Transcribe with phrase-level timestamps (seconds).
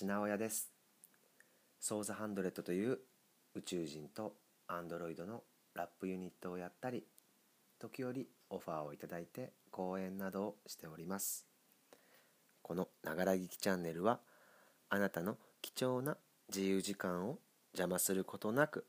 [0.00, 0.72] 橋直哉です。
[1.78, 2.98] ソーザハンドレットという
[3.54, 4.34] 宇宙人と
[4.66, 7.04] アンドロイドのラップユニットをやったり
[7.78, 11.46] 時折オファーをいただいて講演などをしております。
[12.62, 14.18] このながら聞きチャンネルは
[14.88, 16.16] あなたの貴重な
[16.48, 17.38] 自由時間を
[17.72, 18.86] 邪魔することなく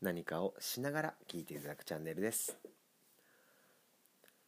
[0.00, 2.56] 何かをしながら聞いていただくチャンネルです。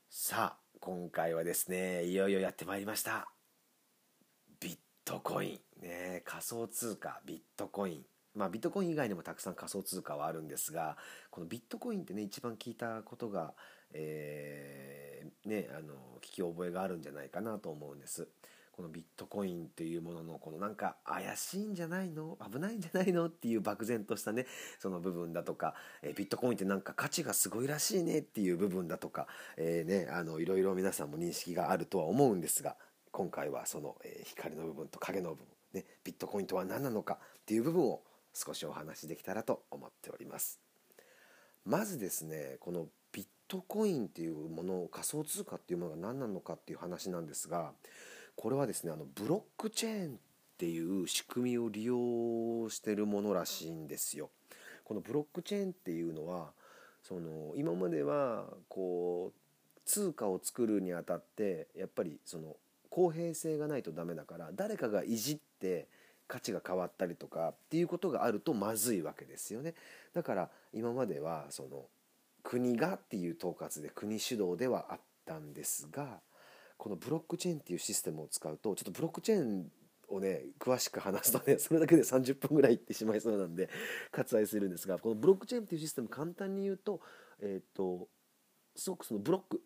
[0.08, 3.28] さあ今回はですねいよいよやってまいりました。
[5.05, 5.83] トコイン。
[5.83, 8.02] ね仮想通貨ビットコイン。
[8.34, 10.97] まあビットコイン以外にもたくさん仮想通貨はあるんですが
[11.30, 13.52] このビットコインってね一番聞いたことが、
[13.92, 18.28] えー、ねあの聞き覚えがあるんじゃないかなと思うんです。
[18.73, 22.39] このビットコインっていうもののこのなんか怪しいんじゃないの？
[22.50, 23.27] 危ないんじゃないの？
[23.27, 24.47] っていう漠然としたね
[24.78, 29.27] その部分だとか、えビットコインってなんか価値がすごいらしいねっていう部分だとか、
[29.59, 32.77] えー、ねあのいろいろ皆さんも認識があるとは思うんですが
[33.12, 38.02] 今回はその、え光の部分と影の部分、ね、ビットコインとは何なのかっていう部分を
[38.34, 40.58] 少しお話しできたらと思っております。
[41.64, 47.72] まずですねこのビットコインっていうもの仮想通貨っていうものが何なのかっていう話なんですが
[48.34, 50.19] これはですねあのブロックチェーンっ
[50.58, 54.30] ていう仕組みを利用してるものらしいんですよ。
[54.84, 56.52] このブロックチェーンっていうのは
[57.02, 62.56] その今まではこう通貨を作るにあたってやっぱりその
[62.92, 65.88] 公平性がないとダメだから誰かがいじって
[66.28, 69.74] 価値が変わったりとかっていうことがあるとまずいわけですよね。
[70.12, 71.86] だから今まではその
[72.42, 76.20] 国がっていう統括で国主導ではあったんですが
[76.76, 79.72] このブロックチェーンっていうシステムを使うとちょっとブロックチェーン
[80.08, 83.70] をね詳しく話すとねそれだけで30分ぐらいいってしまいそうなんで
[84.10, 87.00] 割愛するんですがこのブロックチェーンっていうシステム簡単に言うと
[87.40, 88.08] えっ、ー、と
[88.76, 89.62] すごくそのブロック、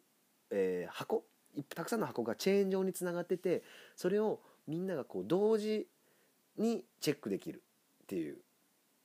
[0.50, 1.24] えー、箱
[1.64, 3.62] たくさんの箱がチェーン上につながってて
[3.94, 5.86] それをみんながこう同時
[6.58, 7.62] にチェックできる
[8.04, 8.38] っていう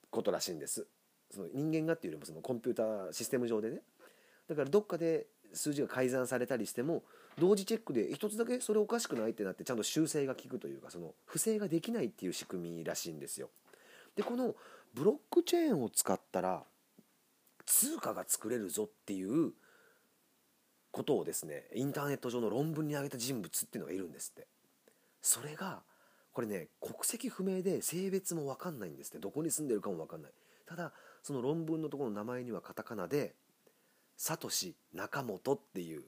[0.09, 0.87] ことらしいんです。
[1.29, 3.81] その人間がっていうよりもそのコンピューターシステム上でね。
[4.47, 7.03] だからどっかで数字が改ざんされたりしても
[7.37, 13.49] 同時チェックで一つだけそれおかしくないってなってちゃんと修正が効くというかその不正ができないっていう仕組みらしいんですよ。
[14.15, 14.55] でこの
[14.93, 16.63] ブロックチェーンを使ったら
[17.65, 19.53] 通貨が作れるぞっていう
[20.91, 24.47] ことをですねインターネット上の論文に挙げた人物っていうのがいるんですって。
[25.21, 25.83] それが
[26.33, 29.19] これね国籍不明で性別も分かんないんですって。
[29.19, 30.31] どこに住んでるかも分かんない。
[30.65, 30.93] ただ
[31.23, 33.35] その論文のところの名前にはカタカナで
[34.17, 36.03] サトシ中本っていう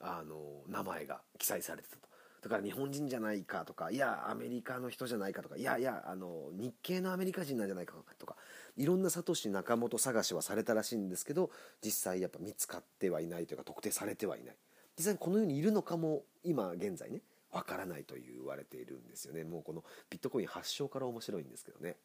[0.00, 2.11] あの名前が記載されてたと。
[2.42, 8.36] だから日本人じゃないかとかいやアメリカの人じゃないかとかいやいやあの日系のアメリカ人なんじゃないかとか
[8.76, 11.50] いろんなサトシ中本探しはされたらしいんですけど
[11.84, 14.56] 実際やっぱ見つかってはいないというか特定されてはいない。
[14.98, 17.20] 実際この世にいるのかも今現在ね
[17.52, 19.44] わからないと言われているんですよね。
[19.44, 21.96] もうこのビットコイン発祥から面白いんですけどね。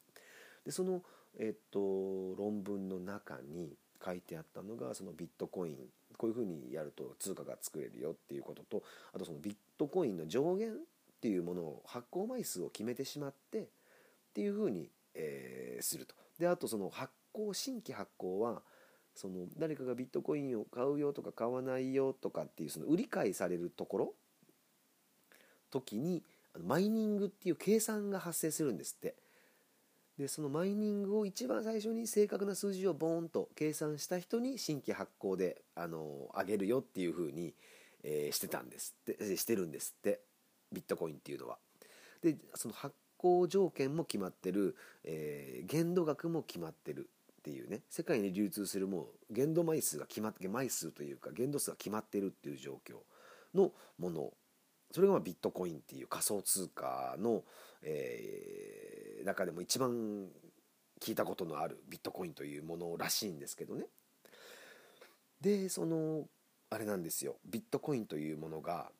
[0.65, 1.01] でその、
[1.39, 1.79] えっと、
[2.35, 5.77] 論文の中に書いてあったのがそのビットコイン
[6.17, 8.83] こういうふうにやると通貨が作れるよっていうことと
[9.13, 10.75] あとそのビットコインの上限っ
[11.21, 13.65] ていうものを発行枚数を決めてしまってっ
[14.33, 16.15] ていうふうに、えー、すると。
[16.39, 18.61] であとその発行新規発行は
[19.15, 24.13] その誰かがビットコインを買うよとか買わないよとかっていうその売り買いされるところ
[25.71, 26.23] 時に
[26.63, 29.15] マイニングっていう計算が発生するんですって。
[30.17, 37.53] でそのマイニングを一番最初に正確な数字をボーンと計算した人に新規発行であの上げるよっていうふうに、
[38.03, 40.21] えー、してたんですってしてるんですって
[40.71, 41.57] ビットコインっていうのは。
[42.23, 52.95] でその発行条件も決まってる、えー、限度額も決まってるっていうね世界に流通するもう限度枚数が決まって枚数というか限度数が決まってるっていう状況
[53.53, 54.33] のもの
[54.91, 57.43] それがビットコインっていう仮想通貨の、
[57.83, 60.27] えー、中でも一番
[60.99, 63.85] 聞いたことのあるビットコインというものらしいんですけどね。
[65.41, 66.27] でその
[66.69, 67.35] あれなんですよ。
[67.45, 68.91] ビットコインというものが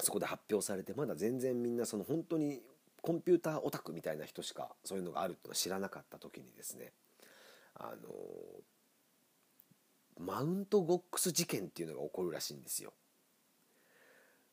[0.00, 2.62] そこで発表されてまだ全然みんなその本当に
[3.02, 6.92] コンピューターオタクみたいな人しかそういうのがあるってのは知らなかった時にですね。
[7.74, 8.10] あの
[10.18, 12.92] マウントゴックス事件っていうのが起こるらしいんですよ。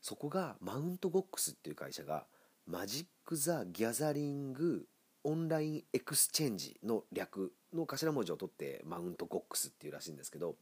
[0.07, 2.27] そこがマウントゴックスっていう会社が
[2.65, 4.85] マジック・ザ・ギャザリング・
[5.25, 10.55] オンライン・エクスチェンジの略の頭文字を取ってマウントゴックスっていうらしいんですけど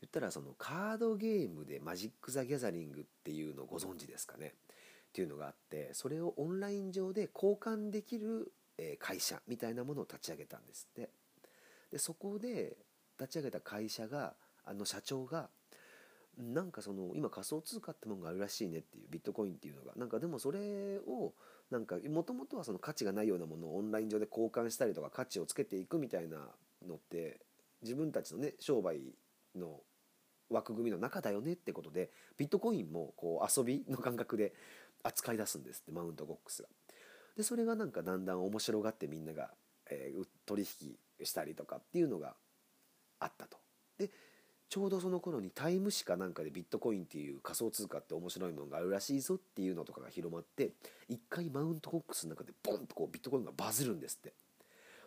[0.00, 8.50] 言ったらそのカードゲームでマジック・ザ・ギャザリングっていうのをご存知ですかねっていうのがあってそれをオンライン上で交換できる
[9.00, 11.10] 会社みたいなものを立ち上げたんですって。
[11.90, 12.78] でそこで
[13.20, 15.50] 立ち上げた会社があの社長が
[16.38, 21.32] なんかその今仮想通貨ってもんがあるらしいねっていうビットコインっていうのがなんかでもそれを
[21.70, 26.36] なんかもともとはその価値がないようなものをオンライン上で交換したりとか価値をつけていくみたいな
[26.86, 27.40] のって
[27.82, 29.00] 自分たちのね商売
[29.56, 29.80] の
[30.48, 34.54] 枠組みの中だよねってことでビットコインもこう遊びの感覚で
[35.02, 36.68] 扱い出すんですってマウントボックスが。
[37.36, 39.50] でそれがなんかだんだん面白がってみんなが、
[39.90, 42.34] えー、取引したりとかっていうのが
[43.20, 43.58] あったと。
[43.98, 44.10] で
[44.68, 50.72] ちょうどその頃にタイム誌かなんかでビットコインっていう仮想通貨って面白いものがあるらしいぞっていうのとかが広まって
[51.08, 54.34] 一回マウントボックスの中でボンとこうビットコインがバズるんですって。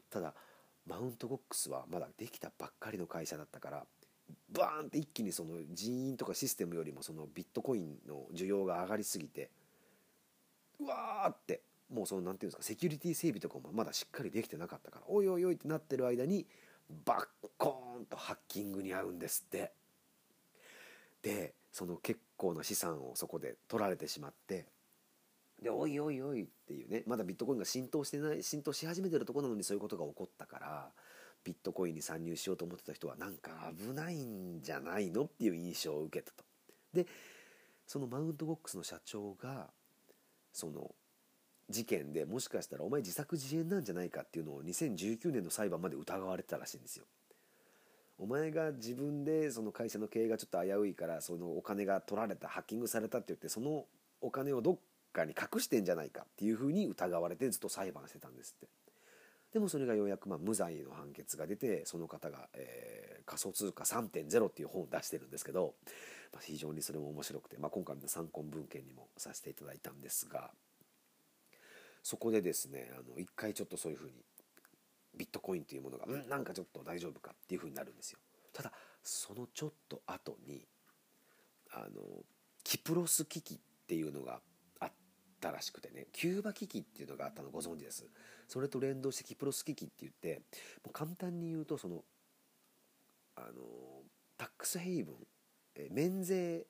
[0.10, 0.34] ただ
[0.88, 3.86] マウントボックスはまだできたばっかりの会社だったから
[4.52, 9.50] バーンって一気にその人員とかシステムよりもそのビットコインの需要が上がりすぎて
[10.80, 11.62] うわーって
[11.94, 16.48] もうその何ていうんですかセキュリティ整備とかもまだしっかりできてなかったからおいおいおいってなってる間に
[17.06, 19.72] バッコーンとハッキングに遭うんですって
[21.22, 24.66] でその結構な資産をそこで取られてしまって
[25.62, 30.90] でおいおいおいっていうねまだビットコインが浸透してない浸透し始めてるとこなのにそういうことが起こったから
[31.44, 36.44] ビットコインに参入しようと思ってた人はなんか危ないんじゃないのっていう印象を受けたと。
[36.94, 37.08] で
[37.88, 39.70] そのマウントボックスの社長が
[40.54, 40.94] その
[41.72, 47.06] 事件でもしかしたらお前自作自演なんじゃないかっていうのを2019年の裁判まで疑われてたらしいんですよ。
[48.20, 53.86] お前が自分でその会社の経営がちょっと危ういからそのお金が取られたハッキングされたって言ってその
[54.22, 54.78] お金をどっ
[55.12, 58.68] かに隠してんじゃないかっていうふうに疑われてずっと裁判してたんですって
[59.54, 65.74] でもそれがようやくまあ無罪の判決が出てその方が、えー、仮想通貨3.0っていう本を出してるんですけど、
[66.32, 70.52] まあ、非常にそれも面白くて、まあ、今回の参考文献にもさせていただいたんですが
[72.04, 74.14] そこでですねあの一回ちょっとそういうふうに
[75.18, 78.20] ビットコインというものがうんなんかちょっと大丈夫かっていうふうになるんですよ。
[78.54, 78.72] ただ
[79.04, 80.66] そのちょっと後に
[81.74, 82.24] あの
[82.64, 83.58] キプロス危機っ
[83.88, 84.42] ていうのが
[84.80, 84.92] あっ
[85.40, 88.06] たらしくてねキューバ危機っていうのがあったのご存知です？
[88.48, 90.42] それと連動してキプロス危機って言って
[90.84, 92.04] もう簡単に言うとその
[93.36, 93.48] あの
[94.38, 95.16] タックスヘイブン
[95.90, 96.66] 免税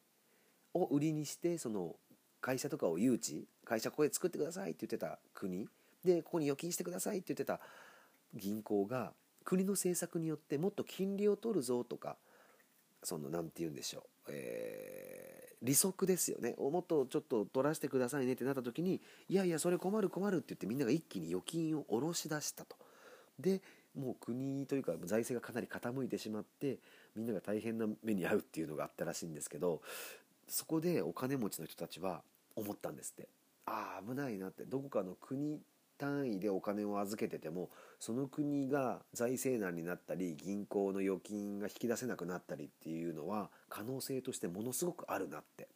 [0.73, 1.95] を売りにしてその
[2.41, 5.67] 会社とかを誘致会社ここで作ってくださいって言ってた国
[6.03, 7.59] でここに預金してくださいって言ってた
[8.33, 12.17] 銀行が国の政策によってもっと金利を取るぞとか
[13.03, 22.75] その何て言うんでしょう、えー、利息ですよねもっとちょっと取らせてくださいねってなった時にいやいやそれ困る困るって言ってみんなが一気に預金を下ろし出したと。
[23.39, 23.61] で
[23.95, 26.77] もう国というか財政がかなり傾いてしまって
[27.15, 29.81] みんなが大変な目に遭うっていうのがあったらしいんですけど
[30.47, 32.21] そこでお金持ちの人たちは
[32.55, 33.29] 思ったんですって。
[33.65, 34.65] ああ危ないなって。
[34.65, 35.59] どこかの国
[35.97, 37.69] 単位でお金を預けてても
[37.99, 45.67] その国が財政難になったり銀行の預金が引き出せなくなったりっていうのは可能性としてものすごくあるなって。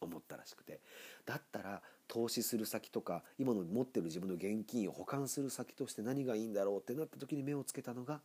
[0.00, 0.80] 思ったらしくて。
[1.24, 8.20] だったら投資する先とか今の持ってる自分の現金を保管する先として何がいいんだろうってなった時に目をつけたのが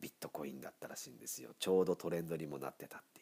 [0.00, 1.50] ビットコインだったらしいんですよ。
[1.58, 3.19] ちょうどトレンドにもなってたって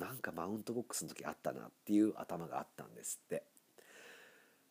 [0.00, 3.44] なんかマウントボックスの時あったなっていう頭があったんですって。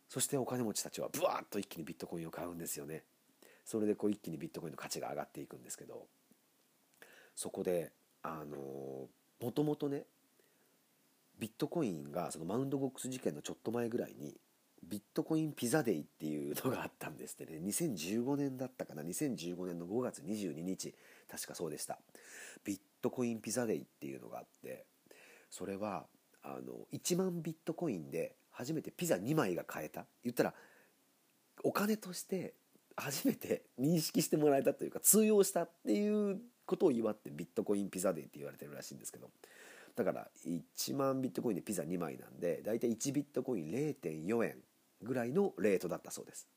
[0.09, 3.03] そしてお金持ちたちはブワーッと一気にビットコインを買うんですよね。
[3.63, 6.07] それでこう一気にビットコインの価値が上がっていくんですけど
[7.35, 7.91] そこで
[8.23, 9.07] あの
[9.39, 10.05] もともとね
[11.37, 14.35] ビットコインがそのマウンドボックス事件のちょっと前ぐらいに
[14.83, 17.59] ビットコインピザデイっていうのがあったんですってね。
[17.63, 19.03] 2015年だったかな。
[19.03, 20.95] 2015年の5月22日
[21.29, 21.99] 確かそうでした。
[22.65, 24.85] ビットコインピザデイっていうのがあって
[25.49, 26.05] それは
[26.43, 30.05] あの1万ビットコインで初めてピザ2枚が買えた。
[30.23, 30.53] 言ったら
[31.63, 32.53] お金として
[32.95, 39.29] 初めて認識してもらえたというか通用したっていうことを祝ってビットコインピザデーって言われてるらしいんですけど。
[39.95, 44.55] だから1万ビットコインでピザ2枚なんでだいたい1ビットコイン0.4円
[45.01, 46.47] ぐらいのレートだったそうです。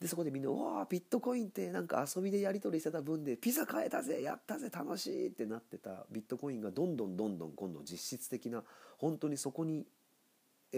[0.00, 8.64] でそこでみんな「わあビットコインってなんか遊びでやり取りしてた分でピザ買えたぜやったぜ楽しい」ってなってたビットコインがどんどんどんどん今度実質的な
[8.98, 9.86] 本当にそこに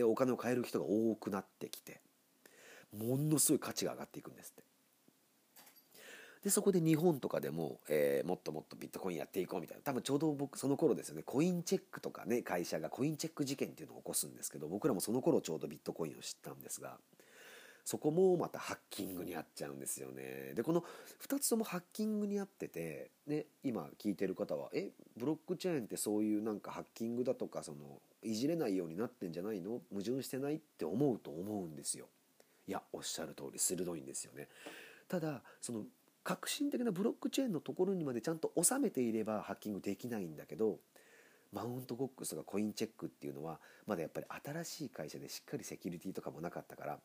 [0.05, 2.01] お金を買える人が多くなってきて。
[2.97, 4.63] ものすごい価値が上がっていくんですって。
[6.45, 9.83] でそこで日本とかでも、えー、もっともっとビットコインやっていこうみたいな。
[9.83, 11.23] 多分ちょうど僕その頃ですよね。
[11.23, 16.99] コインチェックとかね会社がコインチェック事件っていうのを起こすんですけど僕らもその頃ちょうどビットコインを知ったんですが
[17.85, 20.53] そこもまたハッキングにあっちゃうんですよね。
[20.55, 20.85] でこの
[21.27, 29.81] 2つともハッキングにあってて、ね、今聞いてる方はえブロックチェーンってそういうなんかハッキングだとかそのいじれないようになってんじゃないの？
[29.91, 32.07] 矛盾してないって思うと思うんですよ。
[32.69, 34.49] いやおっしゃる通り鋭いんですよね。
[35.09, 35.85] ただその
[36.23, 40.79] 革新的なブロックチェーンのところにまでちゃんと収めていればハッキングできないんだけど
[41.53, 46.99] マウントボックスとかコインチェックっていうのはまだやっぱり新しい会社でしっかりセキュリティとかもなかったから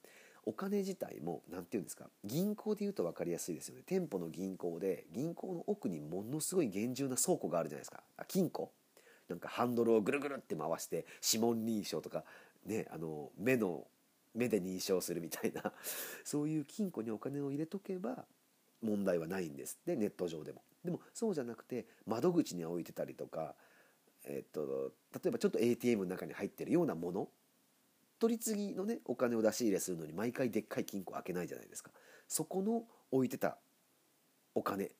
[0.47, 3.83] お金自体も何て言うんですか銀行で言うと分かりやすいですよね。
[3.85, 8.01] 店舗の銀行で銀行の奥にものすごい厳重な倉庫があるじゃないですか。
[8.15, 8.71] あ金庫。
[9.27, 12.23] なんかハンドルをぐるぐるって回して指紋認証とか
[12.65, 13.87] ねあの目の
[14.33, 15.73] 目で認証するみたいな。
[16.23, 18.25] そういう金庫にお金を入れとけば
[18.81, 19.77] 問題はないんです。
[19.81, 20.61] ってネット上でも。
[20.85, 23.53] でもそうじゃなくて窓口に置いてたりとか、
[24.23, 27.27] えっと、例えばちょっと ATM の中に入ってるようなもの
[28.19, 31.91] 取り次ぎのねお金を出し入れするのに毎回でっかい金庫開けないじゃないですか。
[32.27, 33.57] そこの置いてた
[34.55, 34.91] お金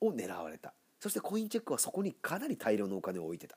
[0.00, 0.74] を狙われた。
[1.00, 3.56] そしてコインチェックはそこにかなり大量のお金を置いてた。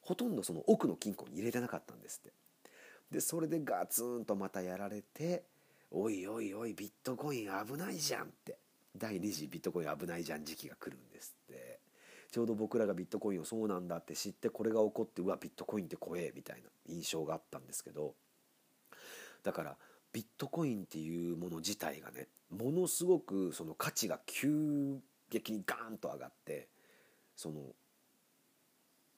[0.00, 2.32] ほとんどその奥の金庫に入れてなかったんですって。
[3.10, 5.44] でそれでガツンとまたやられて
[5.90, 8.58] おいおいおいビットコイン危ないじゃんって。
[8.96, 11.79] 第2次ビットコイン危ないじゃん時期が来るんですって。
[12.30, 18.14] ちょうど僕らがビットコインをそうなんだって知ってこれが起こってうわビットコインって怖えみたいな印象があったんですけど
[19.42, 19.76] だから
[20.12, 24.98] ビットコインっていうもの自体がねものすごくその価値が急
[25.30, 26.68] 激にガーンと上がって
[27.36, 27.60] その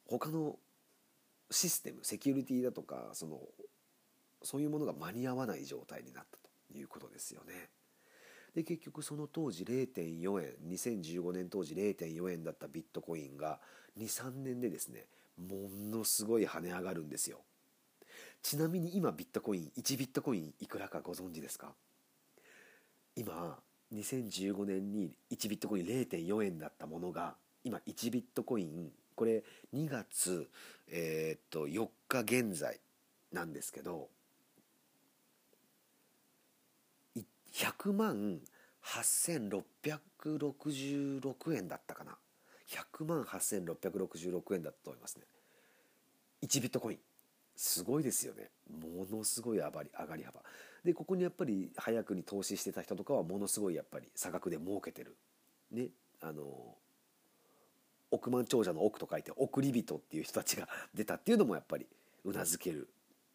[0.06, 0.56] 他の
[1.50, 3.40] システムセキュリティだとかその
[4.42, 7.68] そういうものが間に合わない状態になったということですよね。
[8.54, 13.58] で結局その当時0.4円2015年当時0.4円だったビットコインが
[13.98, 15.06] 23年でですね
[15.38, 17.38] ものすごい跳ね上がるんですよ。
[18.42, 21.72] ちなみに今ビットコイン1ビットコインいくらかご存知ですか？
[23.16, 23.58] 今
[23.94, 29.42] 2015年に1ビットコイン0.4円だったものが今1ビットコインこれ
[29.74, 30.48] 2月、
[30.88, 32.80] えー、っと4日現在
[33.32, 34.08] なんですけど
[37.52, 38.40] 100万
[38.82, 42.18] 8666円だったかな。
[42.68, 45.24] 100万8666円だったと思いますね。
[46.42, 46.98] 1ビットコイン。
[47.54, 48.50] すごいですよね。
[48.68, 50.42] ものすごい上がり上がり幅。
[50.84, 55.16] でここにやっぱり早くに投資してた人とかはものすごいやっぱり差額で儲けてる。
[55.70, 55.88] ね。
[56.20, 56.76] あの
[58.10, 61.86] 億万長者の億と書いて億り人っていう人たちが出たっていうのもやっぱり
[62.24, 62.88] うなずける。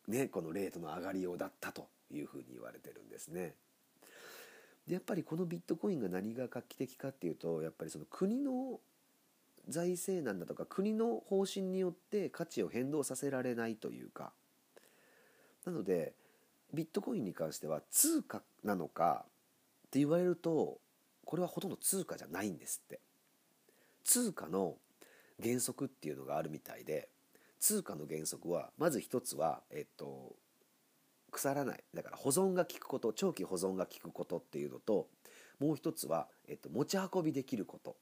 [0.07, 0.27] ね。
[0.27, 3.55] このレートの上がりようだったというふうに言われてるんですね。
[4.87, 8.79] でやっぱりこのビットコインが何が画期的かっていうとやっぱりその国の
[9.67, 14.31] 財政難だとか国の方針によって価値を変動させられないというか。
[15.65, 16.13] なので
[16.73, 19.25] ビットコインに関しては通貨なのか
[19.87, 20.79] って言われると
[21.25, 23.01] これはほとんど通貨じゃないんですって。
[24.05, 24.77] 通貨の
[25.43, 27.09] 原則っていうのがあるみたいで
[27.59, 30.33] 通貨の原則はまず一つはえっと
[31.31, 31.83] 腐らない。
[31.93, 35.07] だから保存が効くこと長期保存が効くことっていうのと
[35.59, 37.95] もう一つは、えっと、持ち運びできること。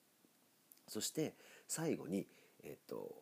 [0.88, 1.34] そして
[1.68, 2.28] 最後に、
[2.64, 3.16] えっと、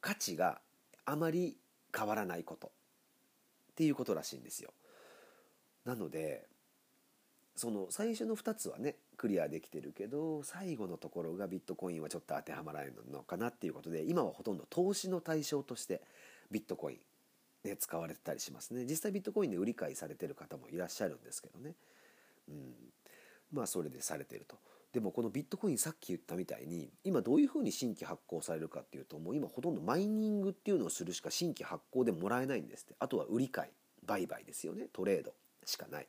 [0.00, 0.60] 価値が
[1.04, 1.56] あまり
[1.94, 2.72] 変わらないこと。
[3.72, 4.72] っていうことらしいんですよ。
[5.84, 6.46] なので
[7.56, 16.02] その最初の2つはねクリアできてるけど最後のところがビットコインはちょっと当てはまらないのかなっていうことで今はほとんど投資の対象として
[16.50, 16.98] ビットコイン
[17.64, 18.84] ね、使われてたりしますね。
[18.84, 21.74] 実際ビットコインで売り買いされてる方もいらっしゃるんですけどね、
[22.48, 22.74] うん、
[23.52, 24.56] まあそれでされてると。
[24.92, 32.94] でもこのビットコインさっき言ったみたいに今どういうふうに新規発行されるかっていうともう今ほとんどマイニングっていうのをするしか新規発行でもらえないんですって。
[33.00, 33.70] あとは売り買い
[34.06, 34.86] 売買ですよね。
[34.92, 35.32] トレード
[35.64, 36.06] しかない。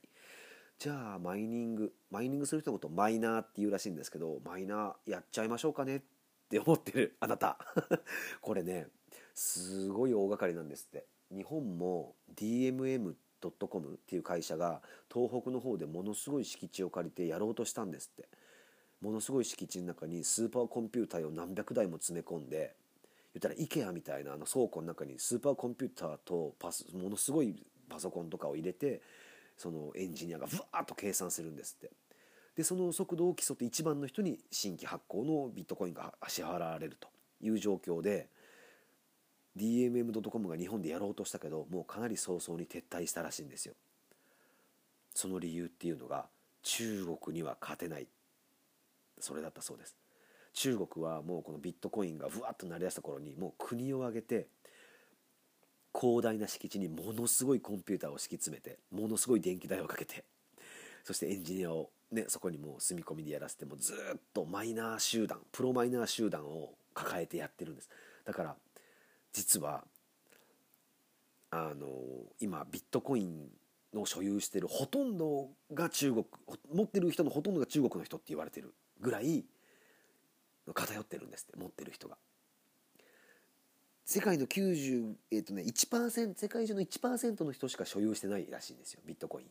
[0.77, 6.01] じゃあマイニングマイニングする人のことマイナーっていうらしいんですけどマイナーやっちゃいましょうかねっ
[6.50, 7.57] て思ってるあなた。
[8.41, 8.88] これね
[9.33, 11.07] すごい大掛かりなんですって。
[11.36, 13.15] 日本も DMM.com
[13.94, 14.82] っていう会社が
[15.13, 18.30] 東北の方でものすごい敷地を借りてやろうとしたんですって。
[19.01, 22.75] ものすごい敷地の中にスーパーコンピューターを何百台も詰め込んで
[23.36, 27.56] 言ったら IKEA みたいなあの倉庫の中にスーパーコンピューターとパスものすごい
[27.89, 29.01] パソコンとかを入れて
[29.58, 31.92] そのエンジニアがブワーッと計算するんですって。
[32.56, 37.10] でその速度を競って一番の人に新規発行のビットコインが支払われると
[37.42, 38.30] いう状況で
[39.57, 43.74] DMM.com が日本でやろうとしたけどもうかなり早々に撤退したらしいんですよ。
[45.13, 46.25] その理由っていうのが
[46.63, 48.07] 中国には勝てない。
[49.19, 49.95] それだったそうです。
[50.53, 54.47] 中国はもうこのビットコインがふわっとなりだした頃にもう国を挙げて
[55.93, 60.24] 広大な敷地にものすごいコンピューターを敷き詰めてものすごい電気代をかけて
[61.03, 67.89] そしてエンジニアをねそこにもう住み込みでやらせてもずっとマイナー集団プロマイナー集団を抱えてやってるんです。
[68.25, 68.55] だから
[69.36, 69.84] 実は
[71.51, 71.88] あの
[72.39, 73.50] 今ビットコイン
[73.94, 76.25] の所有してるほとんどが中国
[76.74, 79.44] 持ってる人のほとんどが中国の人って言われてるぐらい
[80.74, 82.18] 偏ってるんですって持ってる人が。
[84.06, 89.50] 世界の90、えっ、とね、1%、世界中の1%の人しか所有してないらしいんですよ、ビットコインを。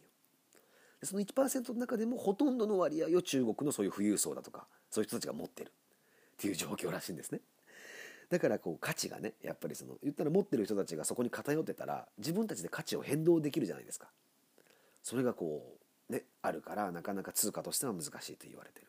[1.02, 5.72] その1%の中でもほとんどの割合を中国のそういう富裕層だとか、そういう人たちが持ってるっ
[6.36, 7.40] ていう状況らしいんですね。
[8.30, 14.08] だからこう価値がね、やっぱりその、言ったら持ってる人たちがそこに偏ってたら、自分たちで価値を変動できるじゃないですか。
[15.02, 15.76] それがこ
[16.08, 18.86] う、ね、あるから、なかなか通貨としては難しいと言われてる。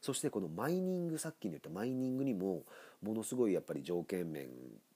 [0.00, 2.62] そしてこのマイニングさっきに言ったマイニングにも
[3.02, 4.48] ものすごいやっぱり条件面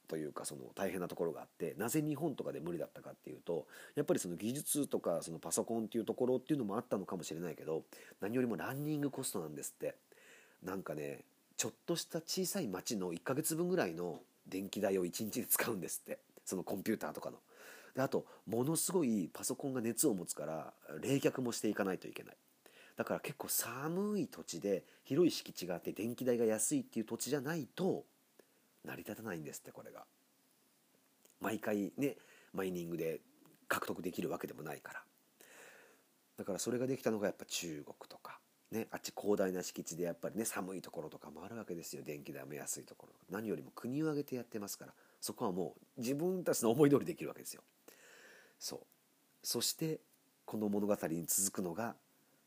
[0.08, 7.82] というかその大変なところがあってなぜ日本とかで無理だったかっていうとやっぱりその技術とかそのパソコンっていうところっていうのもあったのかもしれないけど
[8.20, 9.94] 何よりもランニングコストなんですって
[10.62, 11.20] なんかね
[11.56, 16.18] ちょっとした小さい町の1ヶ月分ぐらいの電気代を1日で使うんですって。
[16.44, 17.38] そのコンピューターとかの。
[17.94, 22.36] であとものすごいパソコンが熱を持つから冷却もしていかないといけない。
[22.96, 28.04] だから結構寒い土地で広い敷地があって電気代が安いっていう土地じゃないと
[28.84, 30.04] 成り立たないんですってこれが。
[31.40, 32.16] 毎回ね
[32.52, 33.20] マイニングで
[33.68, 35.02] 獲得できるわけでもないから。
[36.36, 38.38] だからそれができたのがやっぱ中国とか。
[38.74, 42.02] ねあっち広大な敷地でやっぱりね寒いところとかもあるわけですよ。
[42.04, 44.92] 電気代も安いところ何よりも国を挙げてやってますから。
[45.20, 47.62] そこはもう自分たちの思い通りできるわけですよ。
[48.58, 48.80] そう。
[49.42, 50.00] そして
[50.44, 51.94] この物語に続くのが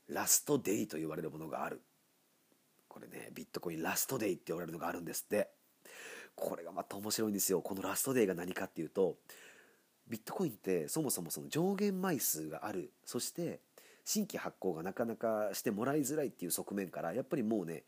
[0.07, 1.81] ラストデイと言われるものがある。
[2.87, 5.49] これねビットコインラストデイって言われるのがあるんですって。
[6.35, 7.61] これがまた面白いんですよ。
[7.61, 9.17] このラストデーが何かっていうと
[10.07, 12.91] ビットコインってそもそもその上限枚数がある。
[13.05, 13.59] そして
[14.07, 17.83] 新規発行がなかなかしてもらいづらいっていう側面からやっぱりもうね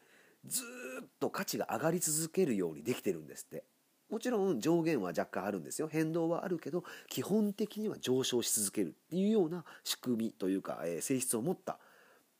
[0.45, 0.63] ず
[1.01, 3.63] っと価値が上がり続けるようにできてるんですって。
[4.09, 5.87] もちろん上限は若干あるんですよ。
[5.87, 11.77] 変動はあるけど基本的には上昇し続けるっていうような仕組みというか、えー、性質を持った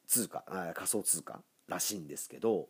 [0.07, 0.43] 通貨
[0.73, 2.67] 仮想通貨らしいんですけど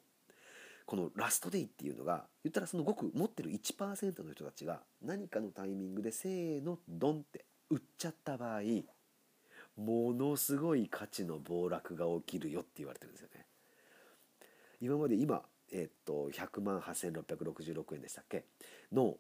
[0.86, 8.62] このラストデイっていうのが言ったらそのごく持ってる1%の人たちが何かのタイミングでせーのドンって売っちゃった場合
[9.80, 13.46] ものすごい価値の暴落が起きるよって言われてるんですよね。
[14.82, 18.44] 今まで今、えっと100万8666円でしたっけ？
[18.92, 19.16] の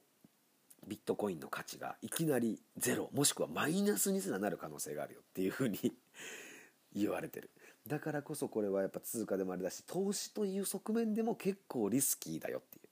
[0.85, 5.79] ビットコインの価値がいきなりゼロもしくはマイナスにすらなる可能性があるよっていうふうに
[6.93, 7.49] 言われてる。
[7.87, 12.89] だからこそこれはやっぱ通貨でもあれだし投資という側面でも結構リスキーだよっていう。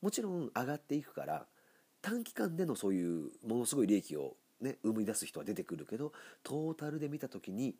[0.00, 1.46] もちろん上がっていくから
[2.00, 7.74] 短期間でのそういうものすごい利益をね生み出す人は出てくるけどトータルで見た時に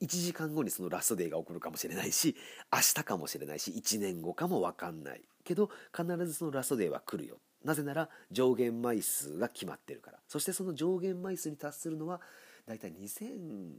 [0.00, 2.34] 1時間後にそのラストデーが起こるかもしれないし
[2.72, 5.22] 明日かもしれないし1年後かも分かんない。
[5.44, 7.38] けど必ずそのラストデーは来るよ。
[7.64, 10.18] なぜなら上限枚数が決まってるから。
[10.26, 12.20] そしてその上限枚数に達するのは
[12.66, 13.70] 大体2000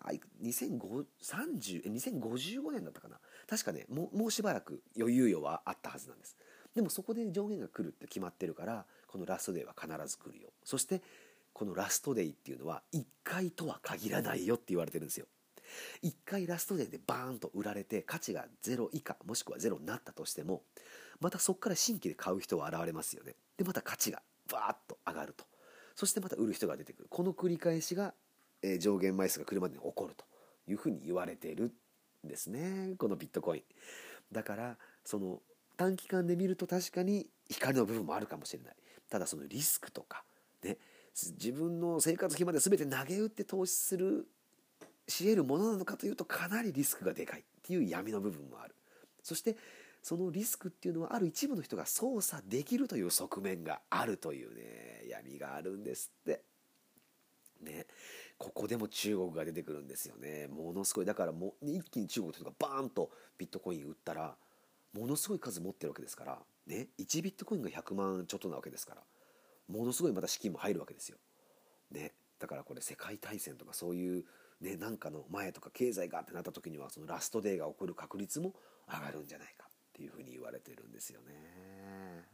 [0.00, 0.10] あ
[0.42, 1.04] 2050
[1.84, 3.18] 2055年だったかな。
[3.46, 6.36] 確かねももうしばらく余裕余はあったはずなんです。
[6.74, 10.50] でもそこで上限が来るって決まってるからこのラストデーは必ず来るよ。
[10.64, 11.02] そして
[11.58, 15.26] このラストデイっていうのは1回とは限らないよって言われてるんですよ。
[16.04, 20.62] 1回ラストデーでバーンと売られて価値が0以下もしくは0になったとしても
[21.20, 23.34] またそこから新規で買う人は現れますよね。
[23.56, 25.44] でまた価値がバーッと上がると。
[25.96, 27.08] そしてまた売る人が出てくる。
[27.10, 28.14] この繰り返しが
[28.62, 30.24] え上限枚数が来るまでに起こると。
[30.68, 31.72] いうふうに言われている
[32.24, 32.94] んですね。
[32.98, 33.62] このビットコイン。
[34.30, 35.40] だからその
[35.76, 38.76] 短期間で見ると確かに光の部分もあるかもしれない。
[39.10, 40.24] ただそのリスクとか
[40.62, 40.76] ね。
[41.26, 44.28] 自分の生活費まで全て投げ打って投資する
[45.08, 48.74] し得るものなのかというとかなりリスクがでかいっていう闇の部分もある。
[49.22, 49.56] そして
[50.02, 56.42] そのリスクっていうのはある一部の人が操作できるという側面があるというね闇があるんですって。
[57.62, 57.86] ね。
[58.38, 60.46] ここでも中国が出てくるんですよね。
[60.46, 61.04] ものすごい。
[61.04, 64.36] だからもう一気に中国とかバーンとビットコイン売ったら
[64.92, 66.38] ものすごい数持ってるわけですから。
[66.66, 66.88] ね。
[66.98, 69.02] 1ビットコインが100万ちょっとなわけですから。
[69.68, 71.18] ものすごいまた資金も入るわけですよ。
[71.90, 74.24] ねだからこれ世界大戦とかそういう
[74.60, 78.54] ねなんかの前とか経済がってなった時にはそのラストデーが起こる確率も
[78.88, 82.24] 上がるんじゃないかっていうふうに言われてるんですよね。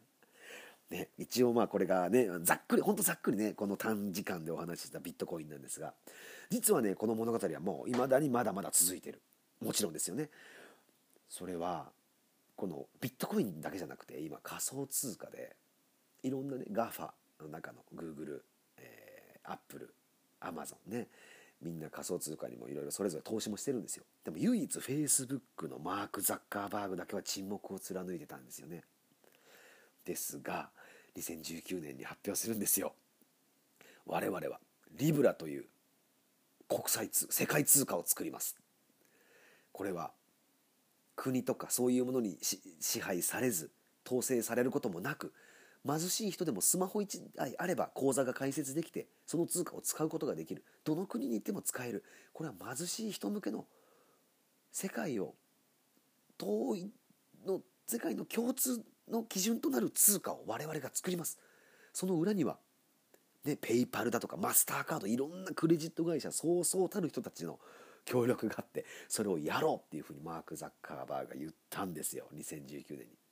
[0.91, 5.95] ね、一応まあこれがねざっくりほんとざっくりねこの短時間でお話ししたビットコインなんですが
[6.51, 9.23] 実はねこの物語はもういまだにまだまだ続いてる
[9.63, 10.29] もちろんですよね
[11.29, 11.91] それは
[12.55, 15.57] このビットコインだけじゃなくて今仮想通貨で
[16.23, 18.41] いろんなね GAFA の中の Google、
[18.79, 19.95] えー、Apple、
[20.41, 21.09] Amazon ね。
[21.63, 24.05] みんな仮想通貨にもいろいろそれぞれ投資もしてるんですよ。
[24.23, 28.85] でも唯一 Facebook のマーク・ザッカーバーグだけは沈黙を貫いてたんですよね。
[30.05, 30.71] ですが
[31.17, 32.93] 2019年に発表するんですよ。
[34.07, 34.61] 我々は
[34.93, 35.65] リブラという
[36.69, 38.57] 国際通世界通貨を作ります。
[39.73, 40.13] これは
[41.17, 43.71] 国とかそういうものに支配されず
[44.07, 45.33] 統制されることもなく
[45.87, 50.65] 貧しい人でもスマホ1台あれば口座が開設できてその通貨を使うことができる。
[50.85, 52.05] どの国に行っても使える。
[52.33, 53.67] これは貧しい人向けの
[54.73, 55.35] 世界を
[56.39, 56.91] 遠い
[57.47, 61.39] の世界の共通の基準となる通貨を我々が作ります。
[61.93, 62.59] その裏には
[63.45, 67.61] ねペイパルだとかマスターカードいろんなクレジット会社そうそうたる人たちの
[68.05, 72.27] 協力があってそれをやろうっていうふうにマーク・ザッカーバーが言ったんですよ。
[72.35, 73.24] 2019年に。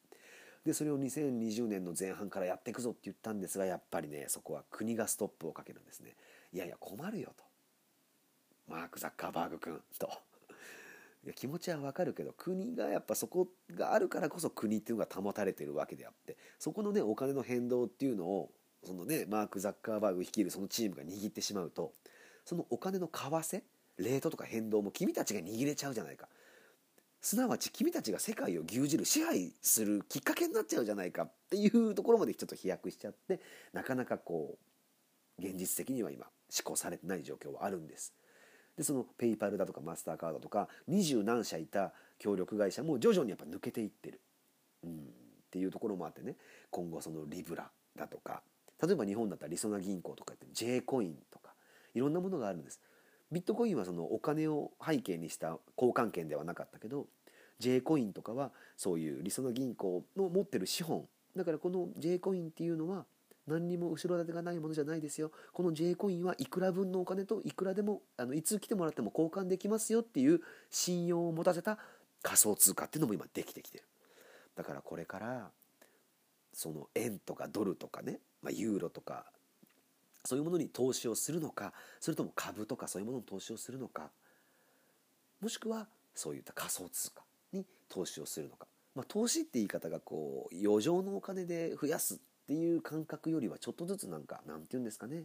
[0.64, 6.14] でそれを2020年の前半からやっていくぞって言ったんですがやっぱりねそこは国がストップをかけるんですね。
[6.52, 7.44] いやいや困るよと。
[8.68, 10.08] マーク・ザッカーバーグ君と。
[11.24, 18.50] いや気持ちはわかるけど国がやっぱそこがあるからこそ国っていうのが保たれてるわけであってそこのねお金の変動っていうのを
[18.84, 21.92] そのねマーク・ザッカーバーグ率いるそのチームが握ってしまうと
[22.44, 23.62] そのお金の為替
[23.98, 26.28] レートとか変動も君たちが握れちゃうじゃないか。
[27.22, 33.40] すなわち君たちが世界を牛耳る支配するきっかけになっちゃうじゃないかっていうところまでちょっと飛躍しちゃって
[33.72, 34.58] なかなかこ
[35.38, 38.12] う現実的には今施行されてない状況はあるんです。
[38.76, 44.20] でそのペイパルだとかマスターカードとか二十何社いた協力会社も徐々にやっぱ抜けていってる、
[44.82, 44.94] うん、っ
[45.50, 46.36] ていうところもあってね。
[46.70, 48.42] 今後そのリブラだとか
[48.82, 51.54] 例えば日本だったらりそな銀行とかって J コインとか
[51.94, 52.80] いろんなものがあるんです。
[53.32, 57.06] ビットコインはそのお金を背景にした交換権ではなかったけど
[57.58, 61.06] J コインとかはそういうりそな銀行の持ってる資本。
[61.34, 63.06] だからこの J コインっていうのは
[63.46, 65.30] 何にも後ろ盾がないものじゃないですよ。
[65.52, 70.40] この J コインはいくら分のお金といくらでもあのいつ来てもらっても交換できますよっていう
[70.70, 71.78] 信用を持たせた
[72.22, 73.84] 仮想通貨っていうのも今できてきてる。
[74.56, 75.50] だからこれから
[76.52, 79.24] その円とかドルとかね、まあ、ユーロとか
[80.24, 84.10] そういうものに投資をするのかそれとも株とかそういうものに投資をするのか
[85.40, 95.24] もしくはそういった仮想通貨に投資をするのか、まあ、投資って言い方がこう余剰のお金で増やすっていう感覚よりはちょっとずつなんかなんて言うんですかね。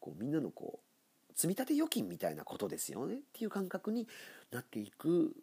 [0.00, 3.16] こうみんなのこう積立預金みたいなことですよね。
[3.16, 4.08] っていう感覚に
[4.50, 5.34] なっていく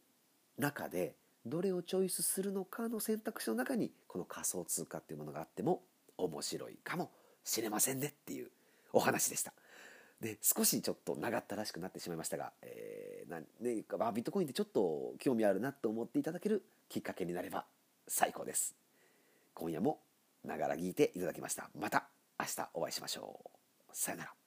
[0.57, 1.15] 中で
[1.45, 5.81] どれをチョイスするのかの選択肢の中にこの仮想通貨っていうものがあっても
[6.17, 7.11] 面白いかも
[7.43, 8.49] しれませんねっていう
[8.93, 9.53] お話でした。
[10.21, 17.65] で少しちょっと長ったらしくなってしまいましたが、えーなね、ビットコインってちょっと興味あるなと思っていただけるきっかけになれば
[18.07, 18.75] 最高です。
[19.53, 19.99] 今夜も
[20.45, 21.69] ながら聞いていただきました。
[21.77, 22.07] また
[22.39, 23.49] 明日お会いしましょう。
[23.91, 24.42] さよなら。